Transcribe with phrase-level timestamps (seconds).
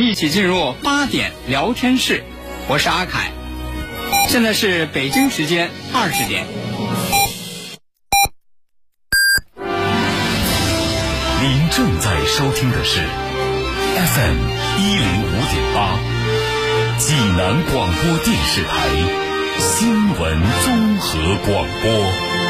[0.00, 2.24] 一起进入八点聊天室，
[2.68, 3.32] 我是阿凯，
[4.28, 6.46] 现在是北京时间二十点。
[11.42, 13.00] 您正在收听的是
[13.94, 14.36] FM
[14.78, 15.98] 一零五点八，
[16.96, 18.88] 济南广播电视台
[19.58, 22.49] 新闻综合广播。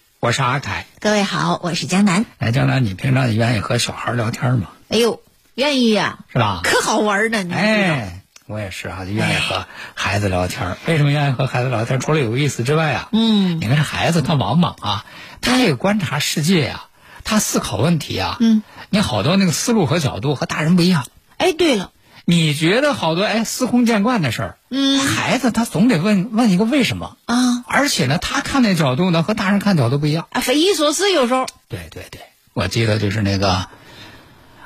[0.21, 0.85] 我是阿凯。
[0.99, 2.27] 各位好，我是江南。
[2.37, 4.67] 哎，江南，你平常也愿意和小孩聊天吗？
[4.87, 5.19] 哎呦，
[5.55, 6.59] 愿意呀、是吧？
[6.63, 7.41] 可好玩呢！
[7.41, 10.77] 你哎，我也是啊，就愿意和孩子聊天。
[10.85, 11.99] 为什么愿意和孩子聊天？
[11.99, 15.05] 除了有意思之外啊，嗯你看这孩子他往往啊，
[15.41, 16.83] 他这个观察世界呀、
[17.23, 21.03] 他思考问题啊，嗯，你好多那个思路和角度和大人不一样。
[21.37, 21.89] 哎，对了，
[22.25, 24.99] 你觉得好多哎司空见惯的事儿，嗯。
[24.99, 27.63] 孩子他总得问问一个为什么，啊。
[27.67, 30.27] 而且呢，他看那角度呢和大人看角度不一样。
[30.31, 32.21] 啊，匪夷所思，有时候，对对对，
[32.53, 33.67] 我记得就是那个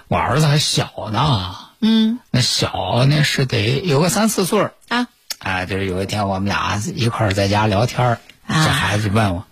[0.08, 2.20] 我儿子还小呢，嗯。
[2.32, 4.74] 那小那是得有个三四岁儿。
[4.90, 5.08] 啊。
[5.40, 8.66] 哎，就是有一天我们俩一块儿在家聊天儿啊。
[8.66, 9.46] 这孩子就问我，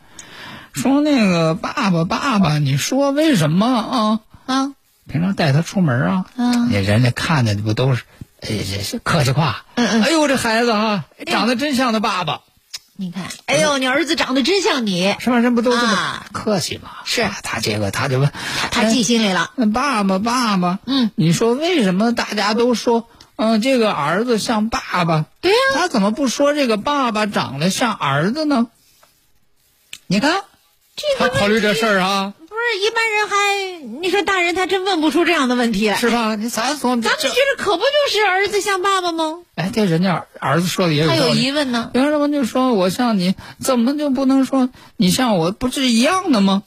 [0.73, 3.65] 说那个爸爸爸爸，你说为什么？
[3.67, 4.19] 啊？
[4.45, 4.73] 啊
[5.07, 8.03] 平常带他出门啊，嗯你人家看的不都是，
[8.41, 9.65] 哎，这是客气话。
[9.75, 12.41] 嗯嗯哎呦，这孩子哈、长得真像他爸爸，
[12.95, 15.39] 你看，哎呦，你儿子长得真像你，是吧？
[15.39, 16.89] 人不都这么啊客气吗？
[17.05, 18.31] 是啊他这个他就问，
[18.71, 19.51] 他记心里了。
[19.57, 25.25] 哎爸爸爸爸，嗯，你说为什么大家都说，嗯、这个儿子像爸爸？
[25.41, 28.67] 对呀他怎么不说这个爸爸长得像儿子呢？
[30.07, 30.41] 你看，
[30.95, 35.97] 这个他考虑这事儿啊，不是一般人还，你说大人他真问不出这样的问题来。
[35.97, 36.35] 是吧？
[36.35, 39.39] 你咱说，咱们其实可不就是儿子像爸爸吗？
[39.55, 41.91] 哎，这人家儿子说的也有他有疑问呢。
[41.93, 45.51] 有人就说我像你，怎么就不能说你像我？
[45.51, 46.63] 不是一样的吗？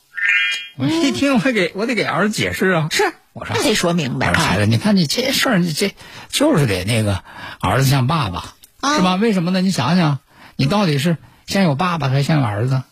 [0.79, 2.89] 我一听，我给我得给儿子解释啊。
[2.91, 5.95] 是，我说那得说明白孩子，你看你这事儿，你这
[6.31, 7.23] 就是得那个
[7.61, 9.15] 儿子像爸爸，啊是吧？
[9.15, 9.61] 为什么呢？
[9.61, 10.19] 你想想，
[10.57, 12.83] 你到底是先有爸爸还是先有儿子，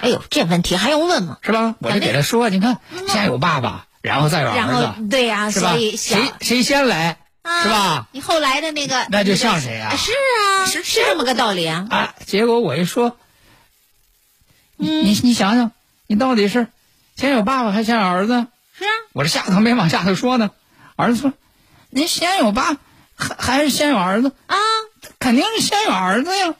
[0.00, 1.38] 哎呦，这问题还用问吗？
[1.42, 1.74] 是吧？
[1.78, 2.78] 我就给他说，你看，
[3.08, 5.96] 先有爸爸，然后再有然后儿子，对呀、是吧所以？
[5.96, 8.08] 谁谁先来，啊是吧？
[8.12, 11.86] 你后来的那个，那就像谁啊是啊，是是这么个道理啊。
[11.90, 13.16] 啊，结果我一说，
[14.76, 15.70] 你嗯你你想想，
[16.06, 16.66] 你到底是
[17.16, 18.46] 先有爸爸还是先有儿子？
[18.76, 20.50] 是啊，我这下头没往下头说呢，
[20.96, 21.32] 儿子说，
[21.90, 22.76] 您先有爸，
[23.14, 24.32] 还还是先有儿子？
[24.46, 24.56] 啊
[25.18, 26.54] 肯定是先有儿子呀。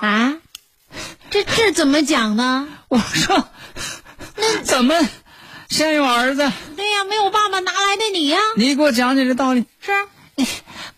[0.00, 0.34] 啊，
[1.34, 2.68] 这这怎么讲呢？
[2.86, 3.48] 我说，
[4.36, 4.94] 那怎么
[5.68, 6.52] 先有儿子？
[6.76, 9.66] 对呀、没有爸爸哪来的你呀、你给我讲讲这道理。
[9.80, 10.06] 是啊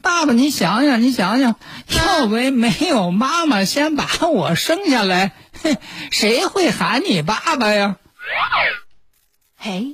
[0.03, 1.55] 爸爸，你想想，你想想，
[1.89, 5.33] 要没没有妈妈先把我生下来，
[5.63, 5.79] 哼
[6.11, 7.97] 谁会喊你爸爸呀？
[9.57, 9.87] 哎，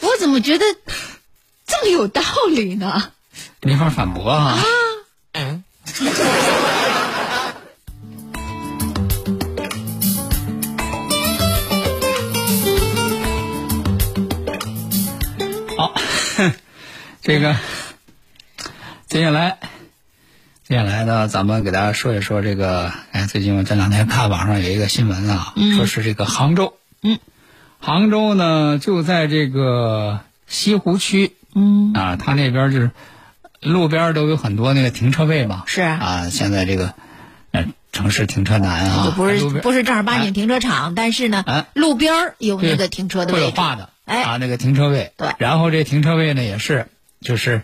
[0.00, 0.64] 我怎么觉得
[1.68, 3.12] 这么有道理呢？
[3.62, 4.58] 没法反驳啊。
[5.34, 5.62] 嗯，
[17.26, 17.56] 这个
[19.08, 19.58] 接下来，
[20.62, 22.92] 接下来呢，咱们给大家说一说这个。
[23.10, 27.18] 哎，最近我这两天看网上有一个新闻啊，说是这个杭州，嗯，
[27.80, 32.92] 杭州呢就在这个西湖区，嗯啊，它那边就是
[33.60, 36.94] 路边都有很多那个停车位嘛，是啊，现在这个
[37.50, 43.50] 呃城市停车难啊，就不是不是正儿八经停车场，但是呢，哎路边有那个停车的会有。
[43.50, 46.86] 画的，哎啊，那个停车位，对然后这停车位呢也是
[47.20, 47.62] 就是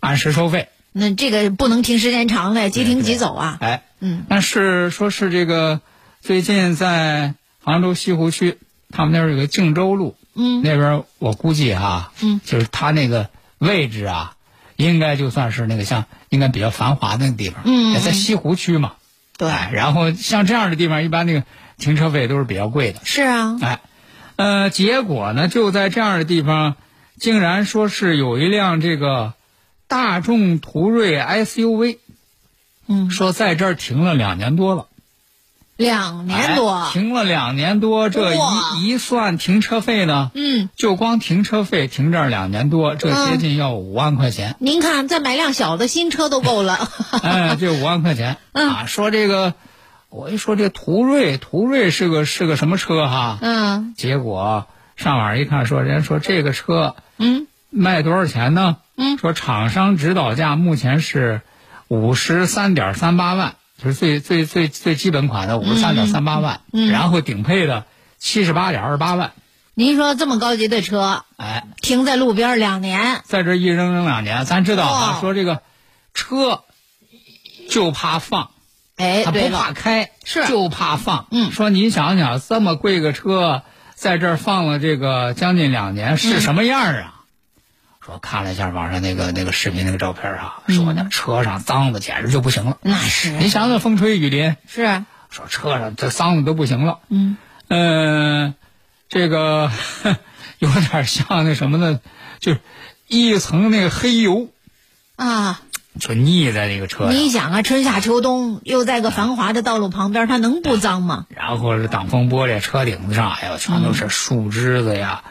[0.00, 3.58] 按时收费，那这个不能停时间长了，即停即走啊。
[3.60, 5.80] 哎，嗯，但是说是这个
[6.20, 8.58] 最近在杭州西湖区，
[8.90, 10.62] 他们那儿有个靖州路，嗯。
[10.62, 13.28] 那边我估计哈、嗯，就是它那个
[13.58, 14.36] 位置啊，
[14.76, 18.92] 应该就算是那个像应该比较繁华那个地方，嗯也在西湖区嘛，
[19.36, 21.42] 对，哎，然后像这样的地方，一般那个
[21.78, 23.80] 停车费都是比较贵的，是啊，哎，
[24.36, 26.76] 呃，结果呢，就在这样的地方，
[27.18, 29.34] 竟然说是有一辆这个
[29.88, 31.98] 大众途锐 SUV，
[32.86, 34.86] 嗯说在这儿停了两年多了，
[35.76, 44.56] 两年多，哎停了两年多，这一一算停车费呢，嗯，就光停车费停这儿两年多，这接近要五万块钱。
[44.58, 46.88] 您看再买辆小的新车都够了。
[47.22, 48.86] 哎，这五万块钱、嗯啊！
[48.86, 49.54] 说这个，
[50.08, 53.38] 我一说这途锐，途锐是个是个什么车哈？
[53.42, 54.66] 嗯结果
[54.96, 58.76] 上网一看，说人家说这个车嗯卖多少钱呢？
[58.96, 61.42] 嗯说厂商指导价目前是
[61.88, 67.84] 五十三点三八万，就是最最最最基本款的五十三点三八万，嗯然后顶配的
[68.18, 69.32] 七十八点二八万。
[69.74, 75.60] 您说这么高级的车哎，停在路边两年，在这一扔扔两年，咱知道啊，哦说这个
[76.14, 76.62] 车
[77.68, 78.50] 就怕放。
[78.96, 81.26] 哎，他不，怕开，是就怕放。
[81.30, 83.62] 嗯说你想想，这么贵个车，
[83.96, 87.12] 在这儿放了这个将近两年，是什么样儿啊？
[88.04, 92.78] 说看了一下网上那个那个视频那个照片啊，说那车上脏的简直就不行了。
[92.82, 93.30] 那是。
[93.30, 97.00] 你想想，风吹雨淋，是，啊说车上这脏的都不行了。
[97.08, 97.36] 嗯。
[97.68, 98.54] 嗯、
[99.08, 99.72] 这个
[100.60, 101.98] 有点像那什么呢，
[102.38, 102.60] 就是
[103.08, 104.50] 一层那个黑油。
[105.16, 105.62] 啊，
[105.98, 107.14] 就腻在那个车上。
[107.14, 111.26] 你想啊，春夏秋冬又在个繁华的道路旁边，它能不脏吗？
[111.28, 115.24] 然后是挡风玻璃、车顶子上，哎呦，全都是树枝子呀、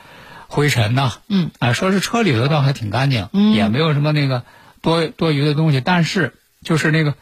[0.48, 1.14] 灰尘呐。
[1.28, 4.44] 嗯，啊，说是车里头倒还挺干净，嗯也没有什么那个
[4.82, 6.34] 多多余的东西，但是
[6.64, 7.16] 就是那个，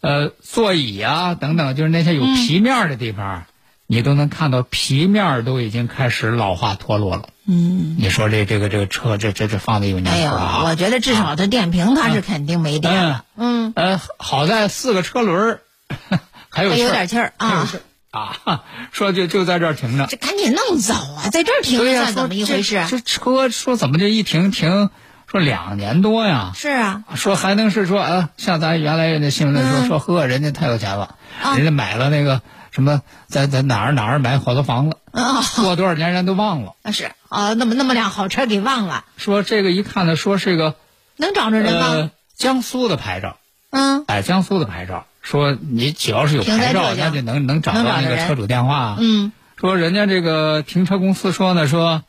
[0.00, 3.44] 呃，座椅啊等等，就是那些有皮面的地方，
[3.86, 7.28] 你都能看到皮面都已经开始老化脱落了。
[7.50, 10.62] 嗯，你说这这个这个车，这这这放的有年头了啊！
[10.66, 13.24] 我觉得至少它电瓶它是肯定没电了。
[13.38, 15.60] 嗯，呃，好在四个车轮儿
[16.50, 17.66] 还有还有点气儿啊
[18.10, 20.06] 啊，说就就在这儿停着。
[20.08, 22.76] 这赶紧弄走啊，在这儿停算怎么一回事？
[22.76, 24.90] 啊这这车说怎么这一停停，
[25.26, 26.52] 说两年多呀？
[26.54, 32.42] 是啊，说还能是说啊，像咱原来那新闻说、嗯说呵，人家太有钱了，啊人家买了那个
[32.78, 36.74] 什么，在在哪儿哪儿买好多房子，啊， 过多少年人都忘了。
[36.92, 40.76] 是啊，那么那么辆好车给忘了，说这个一看呢，说是个
[41.16, 41.86] 能找着人吗？
[41.88, 43.36] 呃江苏的牌照，
[43.70, 48.94] 嗯哎，江苏的牌照，说你只要是有牌照，那就能能找到那个车主电话。
[49.00, 52.04] 嗯说人家这个停车公司说呢，说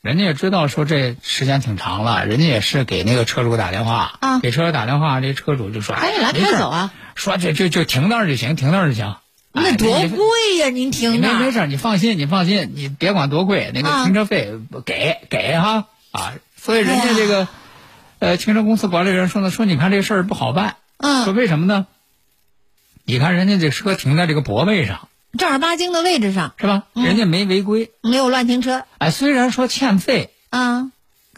[0.00, 6.92] 人家也知道说这时间挺长了，人家也是给那个车主打电话，啊给车主打电话，这车主就说：“哎来开走啊！
[7.14, 9.14] 说这就就停那儿就行，停那儿就行。
[9.54, 10.68] 哎那多贵呀！
[10.68, 16.34] 您你听着，没没事儿，你放心，你放心，你别管多贵，那啊个停车费不给给哈啊。
[16.56, 17.48] 所以人家这个、
[18.18, 21.86] 呃停车公司管理人说呢，说你看这事儿不好办，嗯说嗯，为什么呢？
[23.04, 25.08] 你看人家这车停在这个泊位上
[25.38, 26.84] 正儿八经的位置上，是吧？
[26.94, 30.30] 嗯人家没违规，没有乱停车哎，虽然说欠费。
[30.50, 30.90] 啊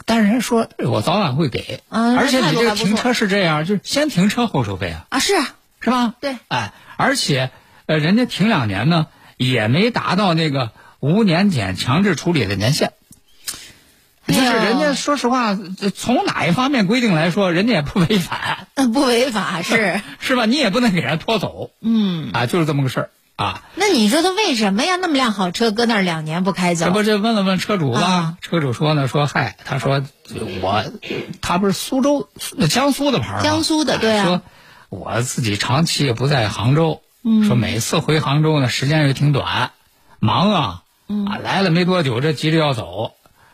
[0.05, 6.13] 但是人说我早晚会给，啊而且你这个停车是这样，就是先停车后收费啊，啊是啊，是吧？
[6.21, 7.49] 对，哎，而且
[7.87, 9.07] 呃，人家停两年呢，
[9.37, 12.91] 也没达到那个无年检强制处理的年限。
[14.27, 15.57] 就是人家说实话，
[15.95, 20.45] 从哪一方面规定来说，人家也不违反， 嗯不违法是， 是吧？
[20.45, 23.63] 你也不能给人拖走嗯，啊，就是这么个事儿啊。
[23.75, 24.97] 那你说他为什么呀？
[24.97, 26.91] 那么辆好车搁那儿两年不开走这？
[26.91, 30.03] 不这问了问车主吧，啊车主说呢，说嗨，他说
[30.61, 30.83] 我
[31.39, 32.27] 他不是苏州
[32.69, 33.43] 江苏的牌儿吗？
[33.43, 34.41] 江苏的对啊说
[34.89, 37.43] 我自己长期也不在杭州，嗯。
[37.43, 39.71] 说每次回杭州呢时间又挺短，
[40.19, 41.25] 忙啊，嗯。
[41.25, 43.11] 啊来了没多久，这急着要走，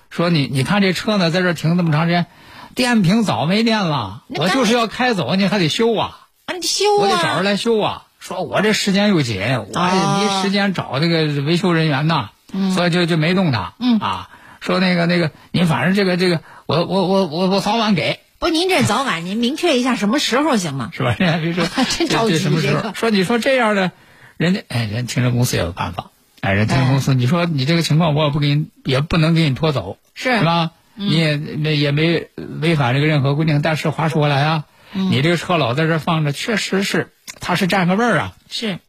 [0.10, 2.28] 说你你看这车呢在这停这么长时间，
[2.76, 6.20] 电瓶早没电了，我就是要开走，你还得修啊。
[6.46, 8.04] 啊，你修我得找人啊，来修啊。
[8.20, 12.30] 说我这时间又紧，我也没时间找这个维修人员呐，
[12.74, 13.74] 所以就就没动他。
[13.80, 14.00] 嗯。
[14.00, 14.30] 啊，
[14.62, 20.90] 说那个那个，你反正这个这个，我我我我我早晚给，不，您这早晚您明确一下什么时候行吗？
[20.92, 21.16] 是吧？
[21.18, 21.66] 人家别说
[21.98, 22.94] 真着急什么时候？
[22.94, 23.94] 说你说这样的，
[24.36, 26.12] 人家哎，人停车公司也有办法。
[26.42, 30.72] 哎，人停车公司，你说你这个情况，我也不给你，也不能给你拖走，是是吧？
[30.96, 38.34] 你也没也没违反这个任何规定，但是话说回来啊，你这个车老在这放着，确实是它是占个味儿啊。
[38.50, 38.80] 是，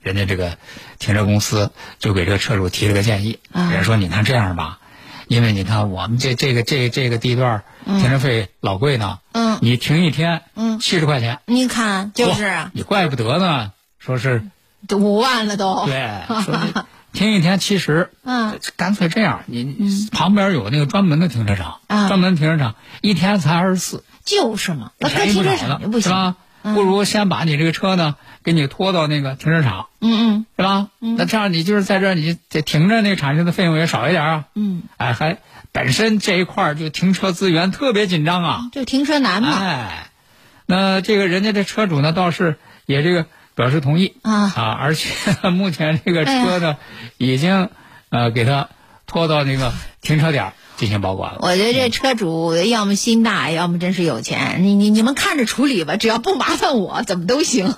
[0.00, 0.56] 人家这个
[0.98, 4.78] 停车公司就给这个车主提了个建议，啊人家说你看这样吧，
[5.28, 9.58] 因为你看我们这这个这这个地段儿停车费老贵呢，嗯。
[9.60, 10.78] 你停一天，嗯。
[10.78, 12.70] 七十块钱，你看就是。
[12.72, 14.46] 你怪不得呢，说是
[14.92, 15.86] 五万了都。
[15.86, 26.34] 对， 说停一天七十，嗯，干脆这样，你你旁边有那个专门的停车场，啊专门停车场一天才二十四，就是嘛，那搁便宜停车场就不行。
[26.74, 30.88] 不如先把你这个车呢，给你拖到那个停车场，嗯嗯是吧？
[30.98, 34.44] 那这样你就是在这儿，你得停着，那个产生的费用也少一点啊。
[34.54, 35.38] 嗯哎，还
[35.72, 38.70] 本身这一块儿就停车资源特别紧张啊嗯，。
[38.72, 39.56] 就停车难嘛。
[39.58, 40.10] 哎，
[40.66, 45.10] 那这个人家这车主呢，倒是也这个表示同意啊啊而且
[45.50, 46.76] 目前这个车呢，
[47.16, 47.70] 已经
[48.10, 48.68] 呃给他
[49.06, 51.38] 拖到那个停车点儿进行保管了。
[51.42, 54.62] 我觉得这车主要么心大，要么真是有钱。
[54.62, 57.74] 你你你们看着处理吧， 只要不麻烦我，怎么都行。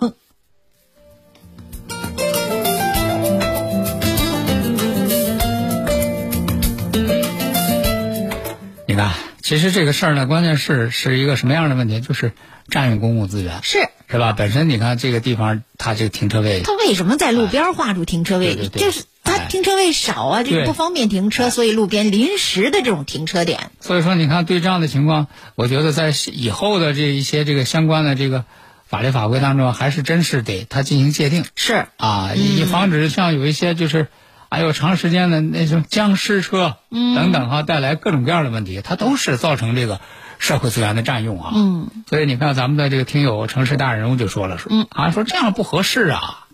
[8.86, 9.12] 你看，
[9.42, 12.00] 其实这个事儿呢，关键是是一个什么样的问题？
[12.00, 12.32] 就是
[12.68, 14.32] 占用公共资源，是是吧？
[14.32, 18.54] 本身你看这个地方，它这个停车位它为什么在路边画出停车位？
[18.54, 19.04] 对对对就是
[19.48, 23.70] 停车位少啊，这对个不方便停车，所以路边临时的这种停车点。
[23.80, 28.44] 所以说，你看对这样的情况，我觉得在以后的这一些这个相关的这个
[28.86, 31.44] 法律法规当中，还是真是得它进行界定。
[31.56, 31.86] 是。
[31.96, 34.08] 啊，以防止像有一些就是，
[34.50, 40.00] 还有长时间的那种僵尸车等等哈，带来各种各样的问题，它都是造成这个
[40.38, 41.52] 社会资源的占用啊。
[41.54, 46.46] 嗯，所以你看咱们的这个听友城市大人物就说了，说啊说这样不合适啊，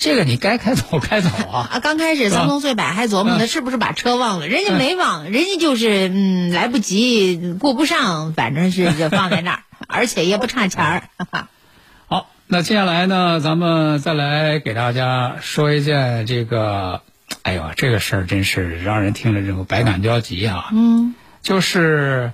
[0.00, 1.68] 这个你该开走开走啊。
[1.72, 11.02] 啊，刚开始三通岁百还琢磨他嗯是不是把车忘了，人家没忘，人家就是嗯来不及顾不上，反正是就放在那儿， 而且也不差钱儿。
[11.18, 11.48] 哈 哈
[12.08, 17.02] 好，那接下来呢，咱们再来给大家说一件这个，
[17.42, 20.70] 哎呦，这个事儿真是让人听了之后百感交集啊。
[20.72, 22.32] 嗯，就是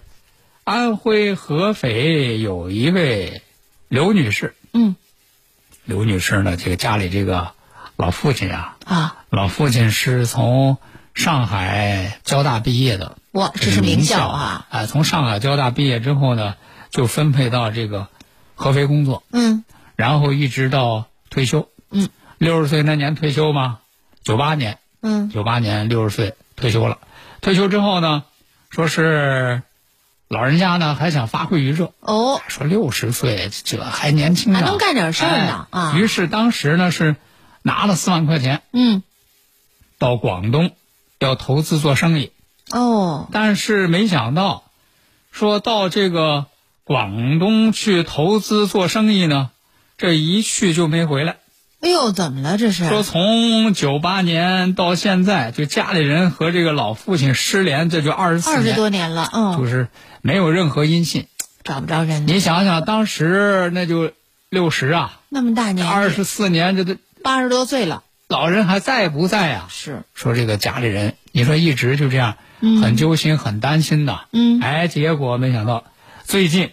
[0.63, 3.43] 安徽合肥有一位
[3.89, 4.95] 刘女士，嗯，
[5.85, 7.53] 刘女士呢，这个家里这个
[7.97, 10.77] 老父亲啊，啊，老父亲是从
[11.15, 14.67] 上海交大毕业的，哇，这是名校啊。
[14.71, 14.87] 啊！
[14.87, 16.57] 从上海交大毕业之后呢，
[16.91, 18.09] 就分配到这个
[18.55, 19.65] 合肥工作，嗯。
[19.95, 21.71] 然后一直到退休。
[21.91, 23.79] 嗯，六十岁那年退休嘛，
[24.23, 25.31] 九八年，嗯。
[25.31, 26.99] 九八年六十岁退休了。
[27.41, 28.25] 退休之后呢，
[28.69, 29.63] 说是
[30.29, 37.17] 老人家呢还想发挥余热，哦，说六十岁这还年轻呢，还能干点事儿呢哎啊于是当时呢是
[37.67, 39.03] 拿了四万块钱嗯
[39.99, 40.71] 到广东
[41.19, 42.31] 要投资做生意，
[42.71, 44.63] 哦，但是没想到，
[45.33, 46.47] 说到这个
[46.85, 49.51] 广东去投资做生意呢，
[49.99, 51.39] 这一去就没回来。
[51.81, 52.89] 哎呦，怎么了这是？
[52.89, 59.89] 说从九八年到现在，就家里人和这个老父亲失联，这就二十四二十，多年了，嗯就嗯，是
[60.23, 61.27] 没有任何音信。
[61.65, 62.29] 找不着人。
[62.29, 64.13] 你想想，当时那就
[64.51, 66.97] 六十啊，那么大年纪，二十四年，这都
[67.27, 69.67] 八十多岁了，老人还在不在啊？
[69.69, 74.29] 是，说这个家里人，你说一直就这样，很揪心、很担心的。
[74.31, 74.61] 嗯。
[74.61, 75.83] 哎，结果没想到
[76.23, 76.71] 最近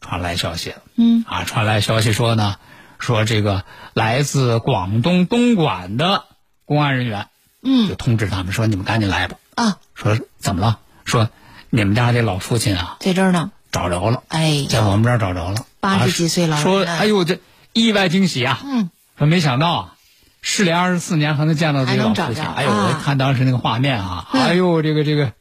[0.00, 1.24] 传来消息了，嗯。
[1.28, 2.56] 啊，传来消息说呢，
[2.98, 3.64] 说这个
[3.94, 6.24] 来自广东东莞的
[6.64, 7.28] 公安人员
[7.62, 7.86] 嗯。
[7.86, 9.36] 就嗯通知他们说，你们赶紧来吧。
[9.54, 10.80] 啊，说怎么了？
[11.04, 11.30] 说
[11.70, 13.52] 你们家这老父亲啊在这儿呢。
[13.70, 17.38] 找着了，哎在我们这儿找着了，80啊几岁老人说，哎呦，这
[17.72, 18.60] 意外惊喜啊！
[18.64, 19.94] 嗯，说没想到啊，
[20.40, 22.44] 失联二十四年还能见到这个老父亲。
[22.44, 22.70] 哎呦，
[23.04, 25.32] 看当时那个画面啊，嗯哎呦，这个这个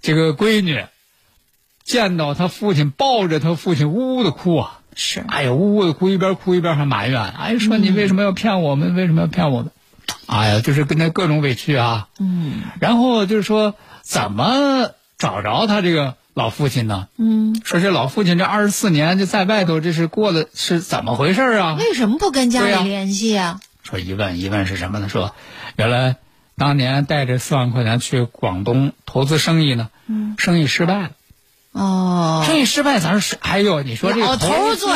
[0.00, 0.84] 这个闺女
[1.84, 4.80] 见到她父亲抱着她父亲，呜呜的哭啊！
[4.94, 8.94] 是，哎呦，呜呜的哭，一边哭一边还埋怨，哎，说你为什么要骗我们？
[8.94, 9.70] 为什么要骗我们？
[10.26, 12.08] 哎呀，就是跟他各种委屈啊。
[12.18, 17.08] 嗯然后就是说，怎么找着他这个老父亲呢？
[17.16, 21.74] 嗯，说这老父亲这二十四年就在外头，这是过了是怎么回事啊？
[21.76, 23.60] 为什么不跟家里联系啊？
[23.82, 25.08] 说一问一问是什么呢？
[25.08, 25.34] 说
[25.74, 26.14] 原来
[26.56, 31.10] 当年带着四万块钱去广东投资生意呢，嗯生意失败了。
[31.72, 34.94] 哦，生意失败，咱是哎呦，你说这个老头做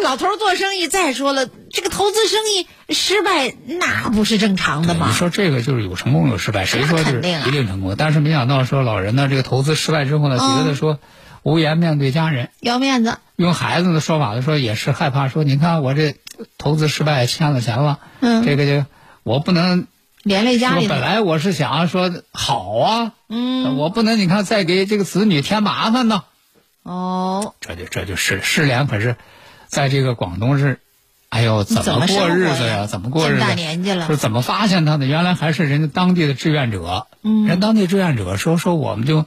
[0.00, 5.14] 老头儿做生意，再说了，这个投资生意失败，那不是正常的吗你？
[5.14, 7.94] 说这个就是有成功有失败，谁说就是一定成功？
[7.96, 10.98] 但是没想到说老人呢，这个投资失败之后呢，嗯觉得说
[11.42, 16.16] 无颜面对家人，要面子，用孩子的说法来说，也是害怕说，你看我这
[16.58, 18.86] 投资失败欠了钱了，嗯这个就
[19.22, 19.86] 我不能
[20.22, 20.94] 连累家里头。
[20.94, 26.24] 本来我是想说好啊，嗯，我不能你看再给这个子女添麻烦呢，
[26.82, 28.86] 哦，这就这就失失联。
[28.86, 29.16] 可是，
[29.70, 30.80] 在这个广东是，
[31.28, 32.86] 哎呦，怎怎么过日子呀？
[32.86, 33.40] 怎么过日子？
[33.40, 35.06] 大年纪了说怎么发现他的？
[35.06, 37.06] 原来还是人家当地的志愿者。
[37.22, 39.24] 嗯人当地志愿者说说我们就，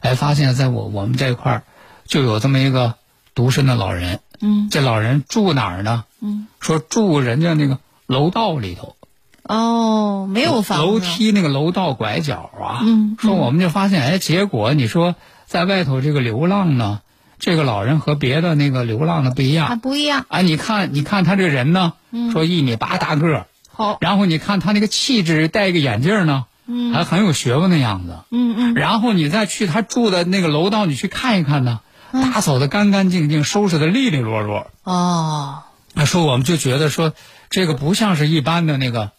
[0.00, 1.62] 哎，发现在我我们这块儿
[2.06, 2.94] 就有这么一个
[3.34, 4.20] 独身的老人。
[4.40, 6.04] 嗯这老人住哪儿呢？
[6.20, 8.96] 嗯，说住人家那个楼道里头。
[9.42, 15.16] 哦，没有房子楼梯那个楼道拐角啊，嗯说我们就发现，哎，结果你说
[15.46, 17.00] 在外头这个流浪呢，
[17.40, 19.80] 这个老人和别的那个流浪的不一还样。
[19.80, 20.26] 不一样。
[20.28, 21.94] 啊，你看，你看他这个人呢，
[22.32, 26.92] 说一米八大个儿，好，然后你看他那个气质，戴一个眼镜呢，嗯。
[26.92, 28.18] 还很有学问的样子。
[28.30, 31.80] 嗯嗯，然后你再去他住的那个楼道，你去看一看呢，
[32.12, 34.70] 打扫的干干净净，收拾的利利落落。
[34.84, 35.62] 哦，
[35.94, 37.14] 啊，说我们就觉得说
[37.48, 39.12] 这个不像是一般的那个，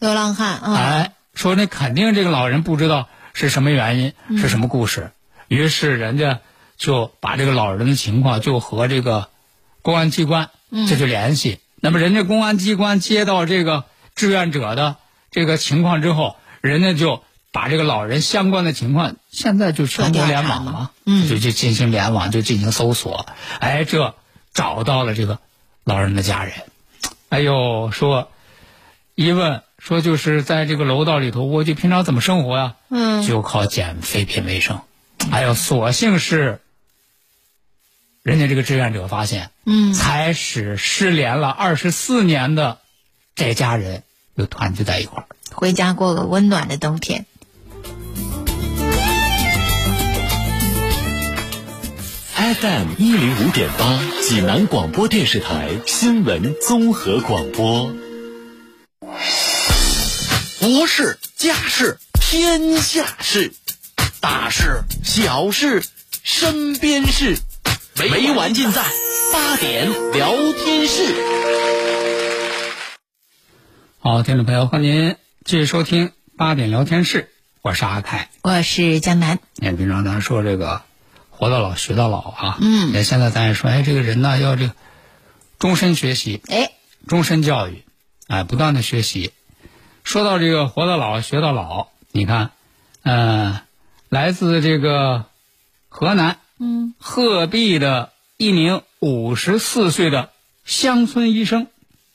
[0.00, 4.38] 流浪汉啊，哎，说那肯定这个老人不知道是什么原因，嗯。
[4.38, 5.12] 是什么故事，
[5.48, 6.40] 于是人家
[6.80, 9.28] 就把这个老人的情况就和这个
[9.82, 11.58] 公安机关嗯这就联系。
[11.78, 13.84] 那么人家公安机关接到这个
[14.14, 14.96] 志愿者的
[15.30, 17.22] 这个情况之后，人家就
[17.52, 23.26] 把这个老人相关的情况，现在就全国联网了嗯就就进行联网，就进行搜索，
[23.58, 24.14] 哎，这
[24.54, 25.38] 找到了这个
[25.84, 26.54] 老人的家人，
[27.28, 28.30] 哎呦，说
[29.14, 32.76] 一问说就是在这个楼道里头我就，平常怎么生活呀？
[32.88, 34.80] 嗯就靠捡废品为生。
[35.30, 36.62] 哎呦，所幸是
[38.22, 42.78] 人家这个志愿者发现，嗯，才使失联了二十四年的
[43.34, 44.02] 这家人
[44.34, 45.26] 又团聚在一块儿。
[45.52, 47.24] 回家过个温暖的冬天。
[52.34, 57.90] FM 一零五点八，济南广播电视台新闻综合广播。
[60.58, 63.54] 国事、家事、天下事，
[64.20, 65.82] 大事、小事、
[66.22, 67.38] 身边事，
[68.08, 68.82] 每晚尽在
[69.30, 71.14] 八点聊天室。
[73.98, 77.28] 好，听众朋友，欢迎您继续收听八点聊天室，
[77.60, 78.30] 我是阿凯。
[78.40, 80.80] 我是江南，你看，平常咱说这个
[81.28, 84.74] 活到老学到老啊，嗯那现在咱也说，哎，这个人呢要这个
[85.58, 86.70] 终身学习，哎，
[87.06, 87.84] 终身教育，
[88.28, 89.32] 哎，不断的学习。
[90.04, 92.52] 说到这个活到老学到老，你看，
[93.02, 93.60] 呃，
[94.08, 95.26] 来自这个
[95.90, 100.28] 河南嗯，鹤壁的一名五十四岁的
[100.64, 101.68] 乡村医生，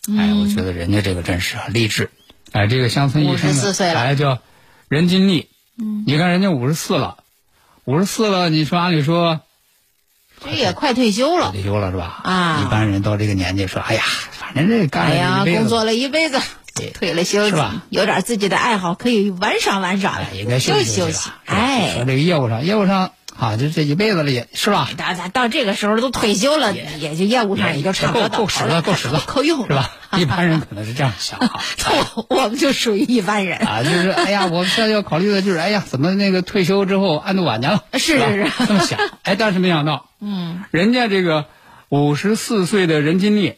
[0.08, 2.12] 哎，我觉得人家这个真是很励志。
[2.52, 4.40] 哎，这个乡村医生呢54岁了哎，叫
[4.88, 5.50] 任金丽。
[5.78, 7.18] 嗯，你看人家五十四了，
[7.86, 9.42] 五十四了，你说按理说
[10.44, 11.52] 这也快退休了。
[11.52, 12.22] 退休了是吧？
[12.24, 16.40] 啊一般人到这个年纪说，哎呀，反正这干了哎呀，工作了一辈子
[16.76, 21.42] 对，退了休是吧有点自己的爱好，可以玩耍玩耍哎，，应该休息休息息吧。。
[21.46, 24.90] 说哎，这个业务上，业务上啊，就这一辈子了也是吧？
[24.98, 29.92] 到到到这个时候都退休了，也就业务上也就差不多够够使了，够使了， 够用是吧？
[30.18, 31.60] 一般人可能是这样想啊。
[32.16, 33.58] 我我们就属于一般人。
[33.60, 37.84] 啊，就是哎呀，我们现在要考虑的就是哎呀，怎么那个退休之后安度晚年了？
[37.94, 39.00] 是是是这么想。
[39.24, 41.46] 哎，但是没想到，嗯，人家这个
[41.90, 43.56] 五十四岁的任金丽，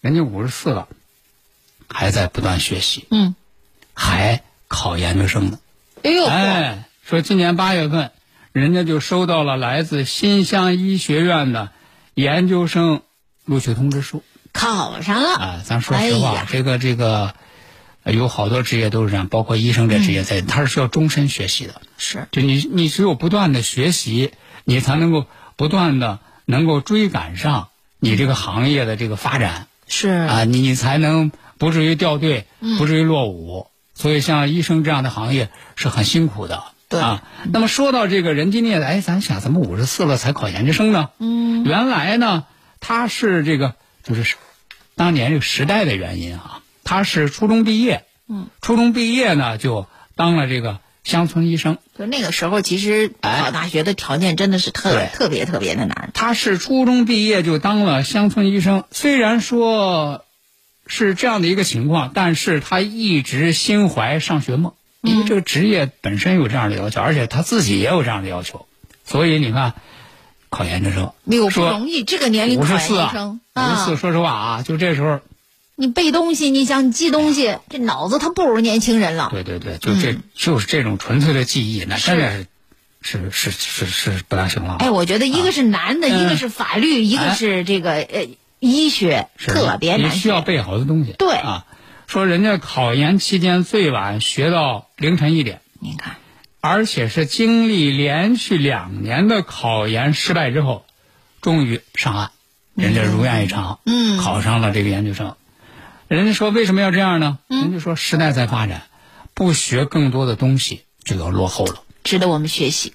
[0.00, 0.88] 人家五十四了，
[1.88, 3.34] 还在不断学习，嗯，
[3.92, 5.58] 还考研究生呢。
[6.02, 8.12] 哎呦，哎，说今年八月份，
[8.52, 11.70] 人家就收到了来自新乡医学院的
[12.14, 13.02] 研究生
[13.44, 14.22] 录取通知书。
[14.52, 17.34] 考上了啊，咱说实话，哎这个这个
[18.02, 21.80] 呃有好多职业都是这样，包括医生这职业在，他是需要终身学习的。
[21.98, 24.32] 是就你你只有不断的学习，
[24.64, 27.68] 你才能够不断的能够追赶上
[28.00, 32.46] 你这个行业的这个发展是啊，你你才能不至于掉队，
[32.78, 33.68] 不至于落伍。
[33.94, 36.64] 所以像医生这样的行业是很辛苦的。
[36.88, 37.22] 对啊，
[37.52, 41.10] 那么说到这个任金烈，哎，咱想怎么五十四了才考研究生呢？
[41.18, 42.44] 嗯，原来呢，
[42.80, 44.36] 他是这个就是
[44.94, 51.76] 当年这个时代的原因啊，他是初中毕业，嗯，初中毕业呢就当了这个乡村医生。
[51.98, 56.10] 就那个时候，其实哎考大学的条件真的是特对特别特别的难。
[56.14, 60.24] 他是初中毕业就当了乡村医生，虽然说
[60.86, 64.72] 是这样的一个情况，但是他一直心怀上学梦，
[65.02, 68.66] 因为这个职业本身有这样的要求，而且他自己也有这样的要求，
[69.04, 69.74] 所以你看，
[70.50, 75.20] 考研究生，没有不说容易，这个年龄考研五十四啊究生，五十四，啊，说实话啊，就这时候，
[75.76, 79.28] 你背东西，你想记东西，这脑子他不如年轻人了。
[79.30, 82.46] 对对对，就这、就是这种纯粹的记忆，那真的
[83.00, 84.78] 是是是是是不大行了。
[84.80, 90.40] 哎，我觉得一个是难的，嗯一个是法律，一个哎是这个呃医学，特别难你需要。
[90.40, 91.12] 背好多东西。
[91.16, 91.64] 对啊，
[92.08, 96.16] 说人家考研期间最晚学到凌晨一点，您看，
[96.58, 100.86] 而且是经历连续两年的考研失败之后，
[101.42, 102.30] 终于上岸，
[102.74, 105.36] 人家如愿以偿，嗯考上了这个研究生。
[106.08, 107.40] 人家说为什么要这样呢？
[107.50, 108.84] 嗯人家说时代在发展，
[109.34, 111.82] 不学更多的东西就要落后了。
[112.04, 112.94] 值得我们学习。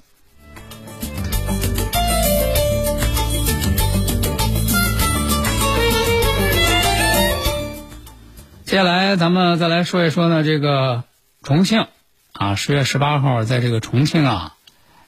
[8.73, 11.03] 接下来咱们再来说一说呢，这个
[11.43, 11.85] 重庆
[12.31, 14.55] 啊，十月十八号在这个重庆啊，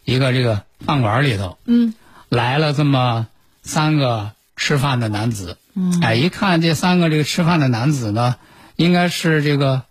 [0.03, 1.95] 一个这个饭馆里头，嗯，
[2.29, 3.25] 来了这么
[3.63, 8.35] 三个吃饭的男子，嗯，哎，一看这三个这个吃饭的男子呢，
[8.75, 9.81] 应该是这个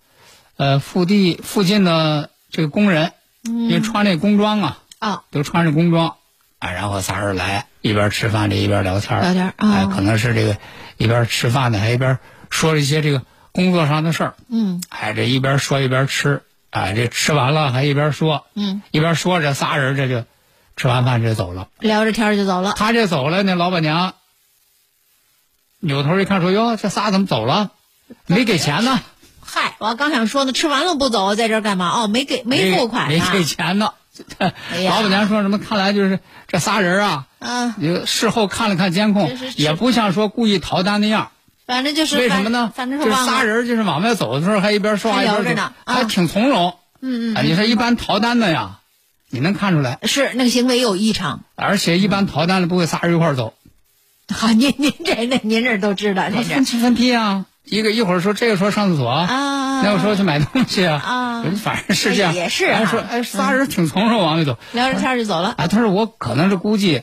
[0.56, 3.10] 呃附地附近的这个工人，
[3.44, 3.62] 嗯。
[3.62, 6.14] 因为穿这工装啊，哦，都穿着工装，
[6.60, 9.22] 啊，然后仨人来一边吃饭这一边聊天儿。
[9.22, 10.58] 聊天儿啊哎，可能是这个
[10.96, 13.22] 一边吃饭呢，还一边说了一些这个
[13.55, 20.25] 工作上的事儿，嗯哎，这一边说一边吃，哎，这吃完了还一边说，嗯，一边说这仨人这就
[20.77, 21.69] 吃完饭这走了。
[21.79, 22.75] 聊着天儿就走了。
[22.77, 24.14] 他这走了，那老板娘
[25.79, 27.71] 扭头一看说：“哟，这仨怎么走了？
[28.27, 29.01] 没给钱呢？
[29.40, 31.90] 嗨，我刚想说呢，吃完了不走，在这干嘛？
[31.90, 33.25] 哦，没给没付款呢。
[33.31, 33.93] 没给钱呢。”
[34.38, 34.53] 哎
[34.85, 35.59] 老板娘说什么？
[35.59, 41.31] 看来就是这仨人啊，嗯，事后看了看监控也不像说故意逃单那样。
[41.66, 42.66] 反正就是为什么呢？
[42.66, 46.77] 就是反正是仨人就是往外走的时候，还一边说话一边走聊着呢啊还挺从容。
[47.00, 48.81] 嗯嗯啊，你说一般逃单的呀，
[49.31, 51.40] 你能看出来，是那个行为有异常。
[51.55, 53.55] 而且一般逃单的不会仨人一块走，
[54.35, 57.46] 好，您您这那您这都知道，他这是分期分批啊。
[57.64, 62.35] 一个一会儿说这个说上厕所，啊那个说去买东西啊反正是这样。
[62.35, 64.59] 也是啊哎说哎，仨人挺从容往外走。
[64.72, 65.55] 聊着天就走了。
[65.57, 67.03] 啊，他说我可能是估计，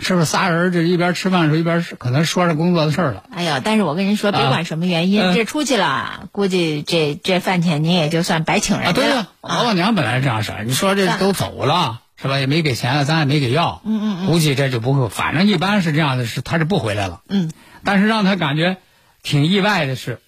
[0.00, 3.24] 是不是仨人这一边吃饭的时候一边是可能说着工作的事儿了。
[3.34, 9.26] 哎呦，但是我跟您说，别管什么原因，嗯这出去了，估计这这饭钱您也就算白请啊，人家了对呀、。
[9.42, 12.38] 老板娘本来是这样式儿，你说这都走了是吧？
[12.38, 17.20] 也没给钱，咱也没给要，嗯嗯嗯估计这就不会，反正一般是这样的，是他是不回来了。
[17.28, 17.52] 嗯，
[17.84, 18.78] 但是让他感觉
[19.22, 20.20] 挺意外的是，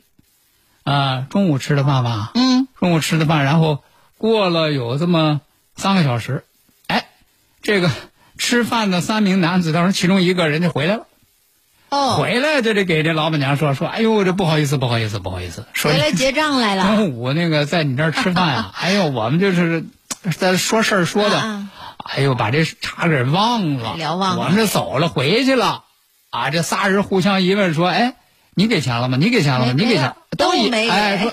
[0.85, 3.83] 啊，中午吃的饭吧，嗯，中午吃的饭，然后
[4.19, 5.41] 过了有这么
[5.75, 6.45] 三个小时，
[6.87, 7.07] 哎，
[7.63, 7.91] 这个
[8.41, 11.07] 吃饭的三名男子当中，其中一个人就回来了。
[11.91, 16.85] 哦，回来就得给这老板娘说说，哎呦，这不好意思，不好意思，不好意思，说回来结账来了。
[16.97, 19.85] 中午那个在你这儿吃饭啊， 哎呦，我们就是
[20.37, 21.71] 在说事儿说的，啊
[22.03, 24.43] 哎呦，把这茬给忘了，聊忘了。
[24.43, 25.85] 我们这走了回去了，
[26.31, 28.15] 啊，这仨人互相一问说，哎，
[28.55, 29.19] 你给钱了吗？
[29.21, 29.75] 你给钱了吗？
[29.77, 30.89] 你给钱都没给。
[30.89, 31.33] 哎说，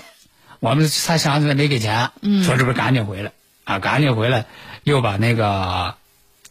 [0.60, 2.43] 我们才想起来没给钱，嗯。
[2.43, 3.32] 说这不是赶紧回来。
[3.63, 4.46] 啊，赶紧回来，
[4.84, 5.96] 又把那个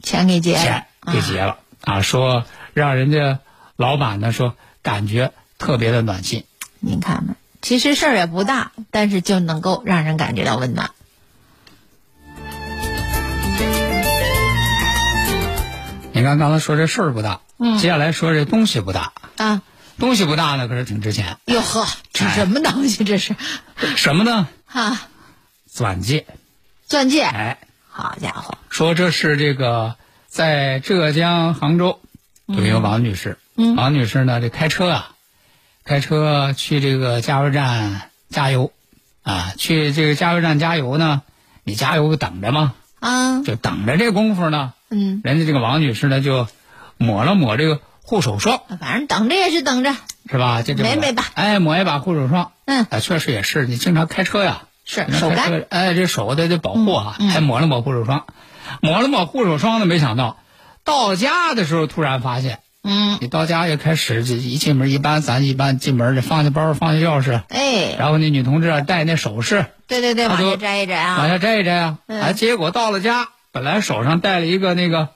[0.06, 3.40] 钱给结了，钱给结了啊，说让人家
[3.74, 6.44] 老板呢说感觉特别的暖心。
[6.78, 10.92] 您看看，其实事儿也不大，但是就能够让人感觉到温暖。
[16.12, 19.62] 你看刚才说这事儿不大，嗯接下来说这东西不大，啊，
[19.98, 21.36] 东西不大呢，可是挺值钱。
[21.46, 23.02] 哟呵，这什么东西？
[23.02, 23.34] 这是
[23.96, 24.46] 什么呢？
[24.68, 25.08] 啊，
[25.68, 26.26] 钻戒。
[26.86, 27.22] 钻戒。
[27.22, 27.58] 哎，
[27.96, 31.98] 好家伙，说这是这个在浙江杭州
[32.44, 33.74] 有一个王女士，嗯。
[33.74, 35.10] 王女士呢这开车啊，
[35.82, 38.70] 开车去这个加油站加油，
[39.22, 41.22] 啊，去这个加油站加油呢，
[41.64, 42.74] 你加油等着嘛？
[43.00, 46.46] 啊，就等着这功夫呢，嗯，人家这个王女士呢就
[46.98, 49.94] 抹了抹这个护手霜，反正等着也是等着，
[50.30, 50.60] 是吧？
[50.60, 52.86] 这这抹没没把哎，抹一把护手霜，嗯。
[52.90, 58.24] 啊，确实也是，你经常开车呀，是手干，哎，这手得得保护啊，还抹了抹护手霜，
[58.80, 60.38] 抹了抹护手霜呢，没想到
[60.84, 75.08] 到家的时候突然发现，嗯，你到家也开始这一进门，一般咱一般进门这放下包，放下钥匙，哎，然后那女同志啊戴那首饰，对对对，往下摘一摘啊，往下摘一摘啊，嗯哎，结果到了家，本来手上戴了一个那个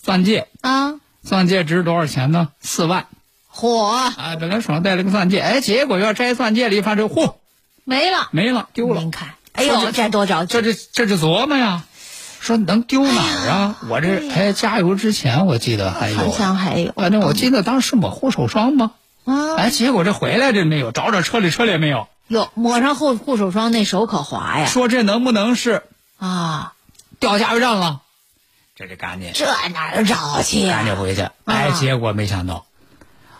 [0.00, 2.50] 钻戒，啊，钻戒值多少钱呢？
[2.60, 3.06] 四万，
[3.52, 7.34] 嚯哎，本来手上戴了个钻戒，哎，结果要摘钻戒了，一发现，嚯，
[7.88, 9.10] 没了，没了，丢了您。
[9.10, 11.84] 看，哎呦，这多着急，这这这就琢磨呀，
[12.38, 13.76] 说能丢哪儿啊？
[13.88, 18.90] 我这哎加油之前我记得还有，好像还有反正我记得当时抹护手霜吗？
[19.24, 22.08] 啊，哎，结果这回来这没有，找找车里车里也没有。
[22.26, 25.82] 哟，抹上护护手霜那手可滑呀，说这能不能是
[26.18, 26.74] 啊，
[27.18, 28.02] 掉加油站了？
[28.76, 30.84] 这就赶紧这哪儿找去呀赶？
[30.84, 31.26] 紧回去。
[31.46, 32.66] 哎，结果没想到，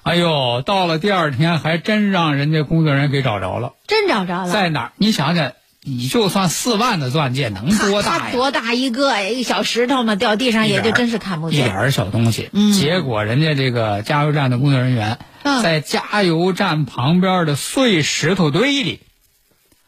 [0.08, 4.92] 哎呦，到了第二天还真让人家工作人员给找着了，真找着了，在哪儿？
[4.96, 8.22] 你想想，你就算四万的钻戒能多大呀？
[8.24, 9.28] 它多大一个呀？
[9.28, 11.60] 一个小石头嘛，掉地上也就真是看不见。
[11.60, 12.48] 一点儿小东西。
[12.54, 19.00] 嗯结果人家这个加油站的工作人员，嗯在加油站旁边的碎石头堆里，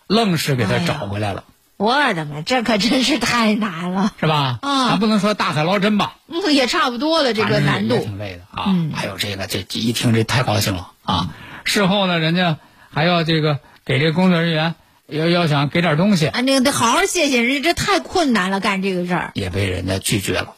[0.06, 1.44] 愣是给他找回来了，
[1.80, 4.58] 我的妈，这可真是太难了，是吧？
[4.60, 7.96] 啊咱不能说大海捞针吧，嗯，也差不多了，这个难度。
[7.96, 8.66] 挺累的啊。
[8.68, 11.30] 嗯还有这个，这这一听这太高兴了啊！
[11.64, 12.58] 事后呢，人家
[12.92, 14.74] 还要这个给这工作人员
[15.06, 19.30] 要要想给点东西，啊，那个得好好谢谢人家，这太困难了，干这个事儿。
[19.32, 20.56] 也被人家拒绝了。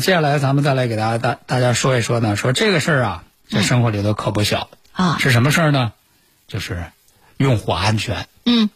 [0.00, 5.92] 接下来咱们再来给大家大大家说一说呢，说这个事儿啊，在生活里头可不小啊是什么事儿呢？
[6.48, 6.84] 就是
[7.36, 8.26] 用火安全。
[8.44, 8.70] 嗯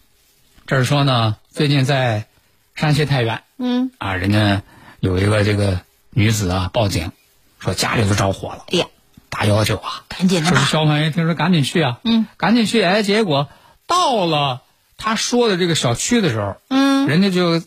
[0.66, 2.26] 这是说呢，最近在
[2.74, 4.62] 山西太原嗯，啊，人家
[5.00, 7.10] 有一个这个女子啊报警，
[7.58, 8.86] 说家里头着火了，哎呀，
[9.30, 13.48] 打幺幺九啊，赶紧的是消防员听说赶紧去啊，嗯，赶紧去，哎，结果
[13.86, 14.62] 到了
[14.96, 17.60] 他说的这个小区的时候，嗯，人家就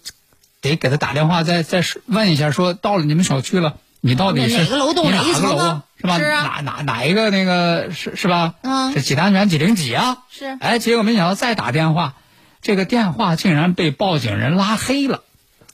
[0.70, 5.84] 得给他打电话，再再问一下，说到了你们小区了，你到底是哪个楼栋哪哪一层啊个楼啊？
[6.00, 6.18] 是吧？
[6.20, 8.54] 是啊哪哪哪一个那个是是吧？
[8.62, 10.18] 嗯是几单元几零几啊？
[10.30, 12.14] 是哎，结果没想到再打电话，
[12.62, 15.22] 这个电话竟然被报警人拉黑了，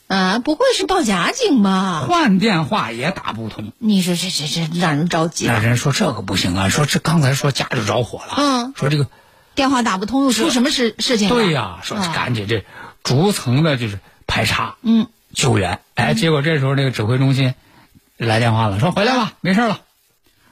[0.07, 2.05] 啊，不会是报假警吧？
[2.07, 3.73] 换电话也打不通。
[3.79, 5.53] 你说这这这让人着急了。
[5.53, 9.07] 那人说这个不行啊，说这刚才说家里着火了，嗯说这个
[9.55, 11.35] 电话打不通，又出什么事事情了？
[11.35, 12.63] 对呀、说啊赶紧这
[13.03, 15.79] 逐层的就是排查嗯，救援。
[15.95, 17.53] 哎，结果这时候这个指挥中心
[18.17, 19.79] 来电话了，说回来吧，没事了。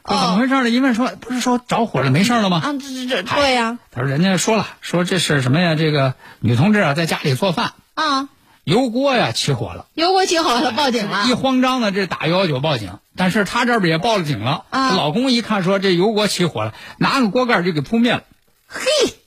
[0.03, 0.69] 说怎么回事呢？
[0.71, 2.61] 一问说不是说着火了没事了吗？
[2.63, 5.75] 啊，这这这对呀、他说人家说了，说这是什么呀？
[5.75, 8.27] 这个女同志啊，在家里做饭，啊，
[8.63, 9.85] 油锅呀起火了。
[9.93, 11.33] 油锅起火了，报警了一。
[11.33, 14.65] 慌张呢，这打幺幺九报警，但是他这边也报了警了。
[14.71, 18.23] 啊老公一看说这油锅起火了，拿个锅盖就给扑灭了。
[18.67, 18.81] 嘿，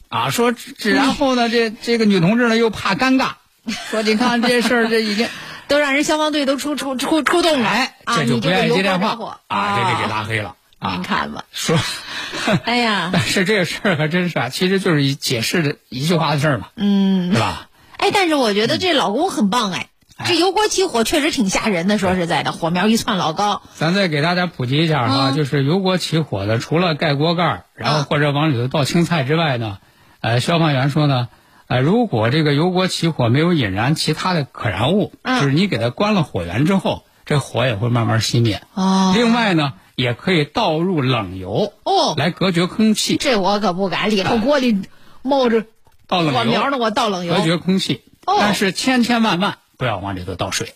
[0.09, 3.35] 啊，说然后呢，这这个女同志呢又怕尴尬，
[3.91, 5.29] 说你看这事儿这已经，
[5.69, 11.03] 都让人消防队都出出出出动了，这就不愿意接电话啊，这就给拉黑了啊您。
[11.03, 11.79] 看吧，说，
[12.65, 17.69] 哎呀但是这个事儿还真是啊，其实就是一解释的一句话的事儿嘛，嗯是，吧？
[17.97, 19.89] 哎，但是我觉得这老公很棒哎，
[20.27, 23.63] 这油锅起火确实挺吓人的，说实在的，火苗一窜老高。
[23.75, 29.79] 咱再给大家普及一下哈，嗯就是油锅起火的，除了盖锅盖儿，然后啊或者往里头倒青菜之外呢，
[30.21, 31.29] 呃，消防员说呢，
[31.75, 38.63] 呃，如果这个油锅起火没有引燃其他的可燃物，嗯就是你给它关了火源之后，这火也会慢慢熄灭。
[38.75, 44.83] 哦另外呢，也可以倒入冷油哦，来隔绝空气，这我可不敢，里头锅里
[45.23, 45.65] 冒着
[46.07, 48.03] 倒冷油火苗呢，我倒冷油隔绝空气。
[48.25, 50.75] 哦但是千千万万不要往里头倒水。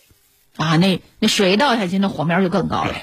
[0.57, 2.93] 啊，那那水倒下去，那火苗就更高了。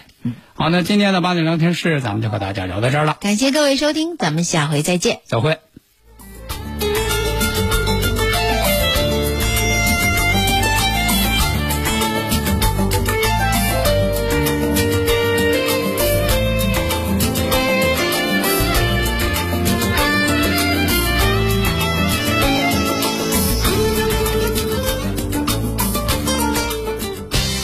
[0.52, 5.20] 好，那今天的八点聊天室咱们就和大家聊到这儿了，感谢各位收听，咱们下回再见。
[5.24, 5.65] 再会。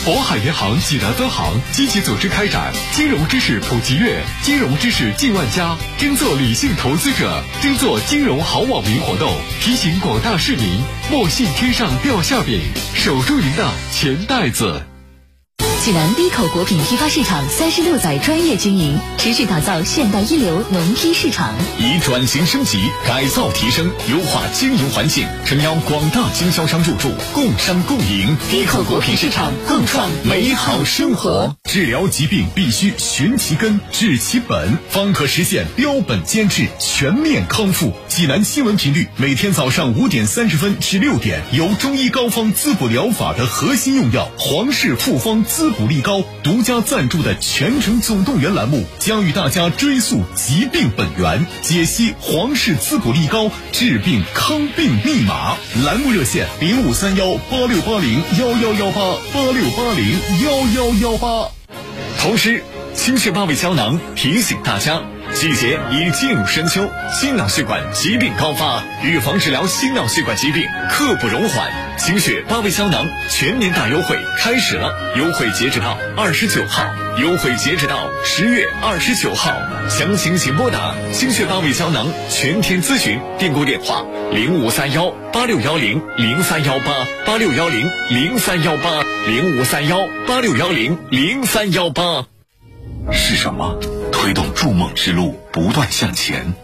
[0.04, 10.66] 渤海银行济南分行积极组织开展金融知识普及月、金融知识进万家、争做理性投资者、争做金融好网民活动，提醒广大市民
[11.08, 12.60] 莫信天上掉馅饼，
[12.96, 14.91] 守住您的钱袋子。
[15.82, 21.52] 济南低口果品批发市场三十六载专业经营，持续打造现代一流农批市场。
[21.76, 31.56] 以转型升级、改造提升、优化经营环境，诚邀广大经销商入驻，共商共赢，低口果品市场共创美好生活。
[31.64, 37.92] 治疗疾病必须寻其根、治其本，方可实现标本兼治、全面康复。
[38.06, 55.56] 济南新闻频率每天早上五点三十分至六点，由中医膏方滋补疗法的核心用药皇氏复方滋补力高独家赞助的全程总动员栏目，将与大家追溯疾病本源，解析皇氏滋补力高治病康病密码。
[55.84, 59.00] 栏目热线零五三幺八六八零幺幺幺八
[59.32, 61.48] 八六八零幺幺幺八。
[62.20, 62.62] 同时，
[62.94, 65.02] 清血八味胶囊提醒大家，
[65.34, 71.70] 季节已进入深秋，心脑血管疾病高发，预防治疗心脑血管疾病刻不容缓。
[71.98, 76.84] 清血八味胶囊全年大优惠开始了，优惠截止到二十九号，
[77.18, 79.52] 优惠截止到十月二十九号。
[79.88, 86.92] 详情请拨打清血八味胶囊全天咨询订购电话零五三幺八六幺零零三幺八
[87.26, 92.24] 八六幺零零三幺八零五三幺八六幺零零三幺八。
[93.10, 93.76] 是什么
[94.22, 96.54] 推动筑梦之路不断向前？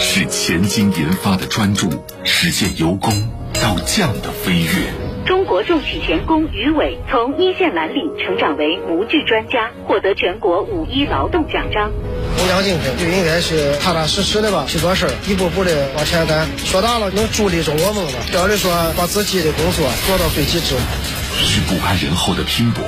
[0.00, 1.90] 是前进研发的专注，
[2.24, 4.90] 实现由工到匠的飞跃。
[5.26, 11.92] 中国重企钳工于伟从一线蓝领成长为模具专家，获得全国五一劳动奖章。
[12.38, 16.48] 工匠精神就应该是踏踏实实的吧去做事儿，一步步的往前干。
[16.64, 20.76] 说大了能助力中国梦吧，小的说把自己的工作做到最极致。
[21.36, 22.82] 是不甘人后的拼搏，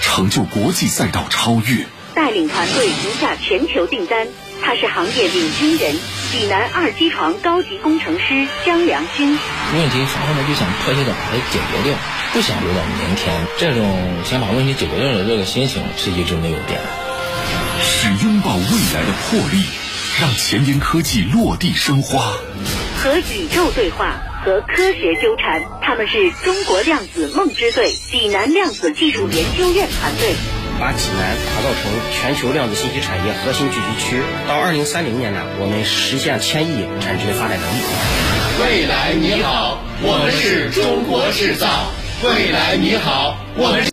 [0.00, 1.84] 成就国际赛道超越。
[2.30, 4.28] 带领团队赢下全球订单，
[4.62, 5.96] 他是行业领军人，
[6.30, 9.26] 济南二机床高级工程师江良军。
[9.26, 11.98] 问题发生了就想迫切的把它解决掉，
[12.32, 13.34] 不想留到明天。
[13.58, 16.80] 这种想把问题解决掉的这个心情是一直没有变。
[17.82, 18.62] 是拥抱未
[18.94, 19.64] 来的魄力，
[20.20, 22.34] 让前沿科技落地生花。
[23.02, 24.14] 和宇宙对话，
[24.44, 30.36] 和科学纠缠，他们是中国量子梦之队济南量子技术研究院团队。
[30.80, 37.82] 把济南打造成全球量子信息产业核心聚集区，到二零三零年呢，我们实现千亿产值的发展能力。
[38.62, 41.68] 未来你好，我们是中国制造。
[42.24, 43.84] 未来你好，我们。